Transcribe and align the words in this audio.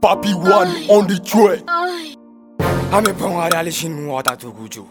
Papi 0.00 0.32
One 0.34 0.68
on 0.88 1.08
the 1.08 1.18
track. 1.24 2.17
Ame 2.92 3.12
pongari 3.12 3.54
ale 3.56 3.70
shin 3.70 4.06
wata 4.08 4.36
tuguju 4.36 4.86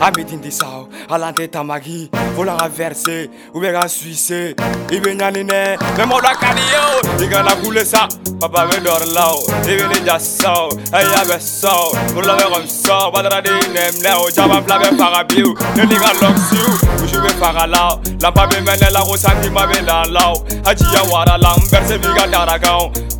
Ame 0.00 0.24
tindi 0.24 0.50
sao 0.50 0.88
alante 1.08 1.48
tamagi 1.48 2.08
Vola 2.34 2.56
ga 2.56 2.68
verse 2.68 3.28
ube 3.54 3.70
ga 3.72 3.86
suisse. 3.88 4.54
Ibe 4.90 5.14
nyani 5.14 5.44
ne 5.44 5.76
me 5.98 6.04
moda 6.06 6.34
kani 6.34 6.60
yo. 6.72 7.24
Iga 7.24 7.42
na 7.44 7.54
kule 7.56 7.84
sa 7.84 8.08
papa 8.40 8.66
me 8.66 8.80
dor 8.82 9.04
lao 9.14 9.36
Ibe 9.68 9.86
ne 9.88 10.00
jasao 10.06 10.70
Aya 10.92 11.24
be 11.28 11.38
sao 11.38 11.90
Vola 12.14 12.36
be 12.36 12.44
gon 12.48 12.66
sao 12.66 13.10
Badra 13.12 13.42
de 13.42 13.50
nem 13.72 13.94
ne 14.02 14.10
o 14.16 14.30
jaba 14.30 14.62
fla 14.64 14.78
be 14.78 14.96
faga 14.96 15.22
biu 15.28 15.52
Ne 15.76 15.84
liga 15.84 16.10
long 16.22 16.36
siu 16.48 16.66
Ushu 17.04 17.20
be 17.22 17.28
faga 17.38 17.66
lao 17.70 18.00
Lampa 18.20 18.46
be 18.48 18.60
mene 18.64 18.90
la 18.92 19.04
go 19.04 19.14
santi 19.16 19.50
ma 19.50 19.66
be 19.66 19.80
la 19.82 20.04
lao 20.08 20.34
Aji 20.64 20.84
ya 20.94 21.02
wara 21.12 21.36
lang 21.38 21.60
verse 21.70 21.98
biga 22.00 22.26
dara 22.30 22.58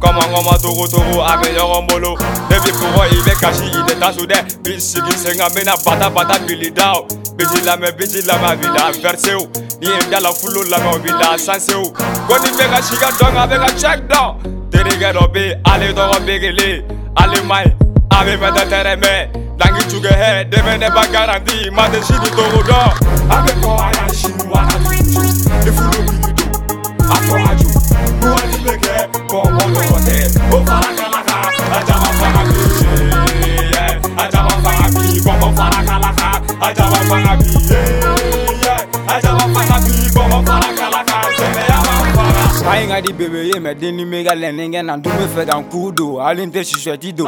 gao 0.02 0.12
Koma 0.12 0.26
ngoma 0.28 0.58
togo 0.58 0.86
togo 0.88 1.22
ame 1.24 1.52
nyongo 1.52 1.82
mbolo 1.82 2.18
Nebi 2.50 2.72
pour 2.72 3.06
ibe 3.06 3.34
kashi 3.40 3.64
ide 3.66 3.94
tasu 4.00 4.26
de 4.26 4.34
Bisigi 4.62 5.12
senga 5.12 5.48
mena 5.54 5.76
bata 5.84 6.10
bata 6.10 6.38
bili 6.46 6.70
dao 6.70 7.06
Biji 7.36 7.64
la 7.64 7.76
me 7.76 7.92
biji 7.92 8.22
la 8.26 8.38
ma 8.38 8.54
vila 8.54 8.92
verse 9.02 9.34
o 9.34 9.46
Ni 9.80 9.88
enda 9.88 10.20
la 10.20 10.32
fulo 10.32 10.62
la 10.70 10.78
me 10.78 10.98
vila 10.98 11.38
sanse 11.38 11.74
o 11.74 11.82
Goni 12.28 12.50
mega 12.58 12.82
shiga 12.82 13.10
donga 13.18 13.46
mega 13.46 13.68
check 13.78 14.08
down 14.08 14.68
Tere 14.70 14.98
get 14.98 15.16
obe 15.16 15.60
ale 15.64 15.92
dogo 15.92 16.18
begele 16.26 16.84
Ale 17.16 17.40
mai 17.44 17.64
ame 18.10 18.36
me 18.36 18.50
de 18.50 18.64
tere 18.68 18.96
me 18.96 19.30
Dangi 19.56 19.82
chuge 19.90 20.08
he 20.10 20.44
deme 20.44 20.78
ne 20.78 20.88
ba 20.90 21.06
garanti. 21.12 21.70
Ma 21.70 21.88
de 21.88 22.00
shini 22.02 22.28
togo 22.34 22.62
do 22.62 22.74
Ame 23.30 23.52
ko 23.62 23.76
when 37.12 37.26
I 37.26 37.36
do 37.36 37.51
nga 42.80 43.00
di 43.00 43.12
bebe 43.12 43.44
ye 43.46 43.60
mɛ 43.60 43.74
den 43.78 43.96
ni 43.96 44.24
ka 44.24 44.34
lɛnni 44.34 44.82
na 44.82 44.96
dun 44.96 45.12
bɛ 45.12 45.26
fɛ 45.34 45.46
ka 45.46 45.58
n 45.58 45.64
ku 45.68 45.92
don 45.92 46.20
hali 46.24 46.46
tɛ 46.46 46.64
susɛti 46.64 47.12
don 47.12 47.26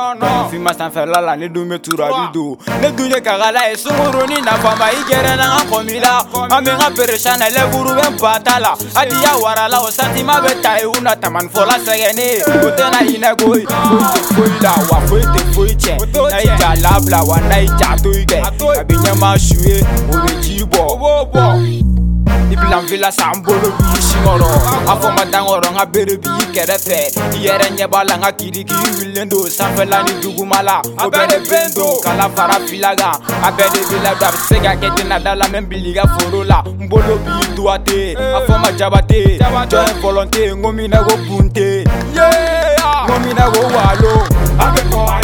finma 0.50 0.72
sanfɛla 0.72 1.20
la 1.20 1.36
ne 1.36 1.48
dun 1.48 1.68
bɛ 1.68 1.78
turali 1.78 2.32
don 2.32 2.56
ne 2.80 2.90
dun 2.92 3.10
ye 3.10 3.20
kagala 3.20 3.68
ye 3.68 3.76
sunkurunin 3.76 4.42
nafama 4.44 4.88
i 4.88 5.02
gɛrɛ 5.04 5.36
na 5.36 5.44
n 5.44 5.52
ka 5.58 5.62
kɔmi 5.70 6.00
la 6.00 6.24
an 6.56 6.64
bɛ 6.64 6.72
ka 6.78 6.90
peresan 6.96 7.38
na 7.38 7.48
lɛburu 7.48 7.92
bɛ 7.92 8.20
ba 8.20 8.40
ta 8.40 8.58
la 8.58 8.72
a 8.72 9.06
di 9.06 9.16
ya 9.20 9.36
warala 9.36 9.78
o 9.84 9.90
santima 9.90 10.40
bɛ 10.40 10.62
ta 10.62 10.78
ye 10.78 10.86
u 10.86 11.00
na 11.02 11.14
sɛgɛnnen 11.14 12.42
o 12.64 12.70
foyi 13.36 13.64
tɛ 13.64 14.20
foyi 14.34 14.56
la 14.62 14.72
wa 14.90 14.98
foyi 15.06 15.22
tɛ 15.22 15.40
foyi 15.52 15.74
tiɲɛ 15.76 16.30
n'a 16.30 16.40
y'i 16.40 16.56
ja 16.58 16.74
labila 16.80 17.20
wa 17.28 17.36
n'a 17.40 17.60
y'i 17.60 17.68
ja 17.78 17.96
to 18.02 18.10
i 18.10 18.24
kɛ 18.24 18.38
a 18.80 18.84
bɛ 18.84 18.94
ɲɛma 19.04 19.38
su 19.38 19.60
ye 19.60 19.80
o 20.08 20.16
bɛ 20.24 20.42
ji 20.42 20.64
bɔ 20.64 21.93
n 22.80 22.86
vila 22.86 23.10
san 23.12 23.42
bolo 23.42 23.70
b'i 23.78 24.00
sinkɔrɔ 24.02 24.48
a 24.90 24.94
fɔ 25.00 25.08
ma 25.16 25.24
dankɔrɔ 25.32 25.68
n 25.70 25.76
ka 25.76 25.84
bere 25.86 26.16
b'i 26.16 26.44
kɛrɛfɛ 26.54 26.98
i 27.36 27.38
yɛrɛ 27.46 27.66
ɲɛ 27.76 27.86
b'a 27.88 28.04
la 28.04 28.16
n 28.16 28.22
ka 28.22 28.30
kiriki 28.32 28.74
wililen 28.98 29.28
don 29.28 29.48
sanfɛla 29.48 30.02
ni 30.04 30.12
duguma 30.22 30.62
la 30.62 30.80
o 30.84 31.08
bɛɛ 31.10 31.26
de 31.30 31.38
bɛ 31.50 31.58
n 31.68 31.74
don 31.74 32.00
kala 32.02 32.28
fara 32.34 32.58
fila 32.66 32.94
kan 32.96 33.14
a 33.42 33.48
bɛɛ 33.52 33.66
de 33.72 33.80
b'i 33.88 33.98
ladon 34.02 34.28
a 34.28 34.32
bɛ 34.32 34.38
se 34.48 34.56
ka 34.60 34.72
kɛ 34.74 34.96
ten 34.96 35.08
na 35.08 35.18
da 35.18 35.34
la 35.34 35.46
mɛ 35.46 35.60
bili 35.68 35.90
i 35.90 35.94
ka 35.94 36.04
foro 36.18 36.42
la 36.44 36.62
n 36.80 36.88
bolo 36.88 37.18
b'i 37.24 37.54
duwate 37.54 38.16
a 38.18 38.40
fɔ 38.46 38.54
ma 38.60 38.70
jabate 38.72 39.38
jɔn 39.70 39.88
ye 39.88 39.94
volonté 40.00 40.52
n 40.52 40.62
ko 40.62 40.72
min 40.72 40.90
na 40.90 40.98
ko 41.02 41.16
bunte. 41.28 41.84
N 41.84 42.18
ko 43.06 43.14
min 43.24 43.34
na 43.36 43.50
ko 43.50 43.60
walo. 43.74 44.12
Ame 44.58 44.80
ko 44.90 44.98
aya 45.06 45.23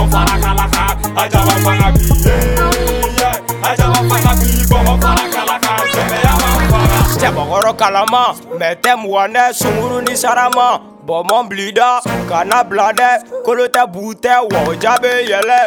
bomb 0.00 0.10
for 0.10 0.22
a 0.22 0.36
calaka. 0.40 0.84
I 1.16 1.28
just 1.28 1.46
want 1.46 1.60
for 1.62 1.74
a 1.74 1.88
bee. 1.92 2.08
Yeah, 3.20 3.36
I 3.62 3.76
just 3.76 3.88
want 3.88 4.08
for 4.08 4.18
a 4.18 4.32
bee. 4.40 4.64
Bomb 4.70 4.96
kalama 7.80 8.34
mɛ 8.58 8.68
tɛ 8.82 8.92
muganɛ 9.02 9.52
sunkuru 9.52 9.98
ni 10.06 10.14
sarama 10.16 10.80
bɔnbɔn 11.06 11.48
bilida 11.48 12.00
kana 12.28 12.64
bila 12.64 12.92
dɛ 12.92 13.10
kolo 13.44 13.66
tɛ 13.68 13.86
bu 13.92 14.12
tɛ 14.14 14.32
wɔja 14.50 14.94
bɛ 15.02 15.12
yɛlɛ 15.30 15.58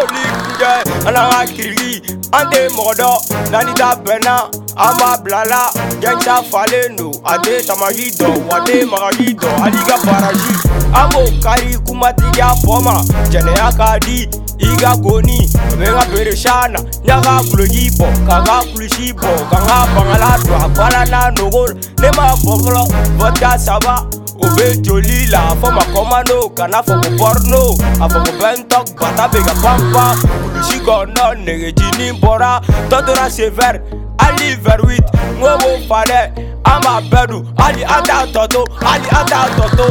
oli 0.00 0.24
kun 0.40 0.54
tɛ 0.60 0.72
ka 1.14 1.44
kiriki 1.54 1.92
an 2.32 2.44
tɛ 2.50 2.60
mɔgɔ 2.76 2.92
dɔ 3.00 3.10
n'an 3.50 3.74
ta 3.74 3.94
bɛnna 3.94 4.34
amablala 4.76 5.70
genta 6.00 6.42
falendo 6.42 7.10
ate 7.24 7.62
tamajido 7.62 8.26
ate 8.56 8.84
magajido 8.84 9.48
aliga 9.64 9.98
paraji 9.98 10.54
amo 10.92 11.20
kari 11.42 11.78
kumatiga 11.78 12.54
poma 12.64 13.04
jɛnɛya 13.30 13.76
ka 13.76 13.98
di 13.98 14.28
i 14.60 14.76
ka 14.76 14.96
goni 14.96 15.48
a 15.72 15.76
bɛ 15.76 15.86
ka 15.96 16.04
bere 16.10 16.36
sana 16.36 16.78
ɲa 17.04 17.22
ka 17.22 17.42
kuloji 17.50 17.90
bɔ 17.98 18.06
ka 18.26 18.42
ka 18.44 18.60
kulusi 18.72 19.12
bɔ 19.12 19.30
ka 19.50 19.58
ka 19.66 19.86
bangala 19.94 20.38
don 20.44 20.62
a 20.62 20.68
bala 20.68 21.04
n'a 21.06 21.30
nogo 21.36 21.66
ne 22.00 22.08
ma 22.16 22.34
bɔ 22.42 22.52
fɔlɔ 22.62 22.82
vɔta 23.18 23.58
saba 23.58 24.06
o 24.42 24.46
bɛ 24.56 24.82
joli 24.82 25.26
la 25.26 25.50
a 25.52 25.54
fɔ 25.56 25.72
ma 25.72 25.82
kɔmano 25.92 26.54
kana 26.56 26.82
fɔ 26.82 26.94
ko 27.02 27.10
bɔrino 27.18 27.62
a 28.02 28.08
fɔ 28.08 28.18
ko 28.24 28.32
bɛntɔ 28.40 28.78
bata 29.00 29.28
bɛ 29.28 29.40
ka 29.46 29.54
panpan 29.62 30.16
kulusi 30.52 30.78
kɔnɔ 30.80 31.44
negejinin 31.44 32.20
bɔra 32.20 32.60
dɔ 32.88 33.06
tora 33.06 33.26
sevɛri 33.30 33.99
ali 34.30 34.54
verwit 34.64 35.04
ŋomo 35.40 35.70
fare 35.88 36.32
ama 36.64 37.00
bedu. 37.10 37.38
Ali 37.58 37.84
ata 37.84 38.26
toto 38.32 38.64
ali 38.92 39.08
ata 39.20 39.40
toto. 39.56 39.86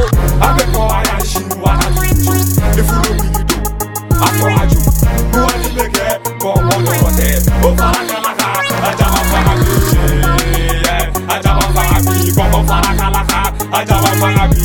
akẹ́kọ̀ọ́ 0.48 0.94
ara 0.98 1.16
ṣì 1.30 1.42
wà 1.64 1.72
ìfúnni 2.80 3.12
mi 3.20 3.28
ni 3.34 3.44
tó 3.50 3.58
àfọwájú 4.26 4.78
wọ́n 5.34 5.56
ti 5.64 5.70
lè 5.78 5.86
kẹ́ 5.96 6.12
kọ́ 6.42 6.52
wọ́n 6.68 6.80
lọ́wọ́ 6.86 7.12
tẹ̀ 7.18 7.34
ó 7.66 7.70
fara 7.80 8.02
kàlàkà 8.10 8.48
ajá 8.90 9.08
wa 9.14 9.22
fara 9.32 9.54
bí 9.60 9.76
ṣe 10.84 10.98
ajá 11.34 11.52
wa 11.60 11.66
fara 11.76 11.98
bí 12.06 12.16
kọ́kọ́ 12.38 12.62
fara 12.70 12.92
kàlàkà 13.00 13.40
ajá 13.78 13.96
wa 14.04 14.12
fara 14.22 14.44
bí. 14.52 14.62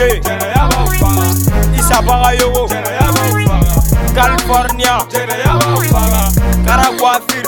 Jamse 0.00 0.20
Jene 0.20 0.48
yama 0.56 0.86
fara 0.98 1.78
Isabaga 1.78 2.30
Yogo 2.40 2.68
Jene 2.68 2.90
yama 3.00 3.22
fara 3.48 3.82
California 4.14 4.94
Karaguafir 6.66 7.44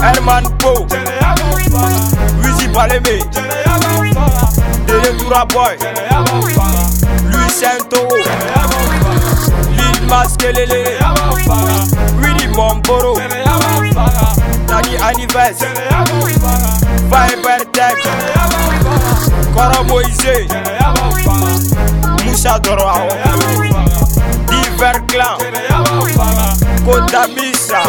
Herman 0.00 0.44
Poe 0.58 0.86
Luigi 2.42 2.68
Baleme 2.68 3.18
Dele 4.86 5.10
Tura 5.18 5.44
Boy 5.46 5.76
Louis 7.32 7.62
fara 7.62 8.06
Lil 9.76 10.00
Maskelele 10.08 10.82
Willy 12.20 12.46
Momboro 12.54 13.14
Dani 14.68 14.96
Anivers 14.98 15.58
Viber 17.10 17.64
yama 17.72 18.05
kɔrɔ 19.56 19.80
moise 19.88 20.34
musa 22.24 22.52
dɔrɔ 22.64 22.86
awɔ 22.96 23.12
divɛr 24.48 24.96
kilan 25.08 25.36
kodamisa 26.86 27.80